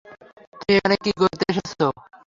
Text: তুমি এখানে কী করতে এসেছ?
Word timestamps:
তুমি 0.53 0.73
এখানে 0.77 0.95
কী 1.03 1.11
করতে 1.19 1.43
এসেছ? 1.51 1.71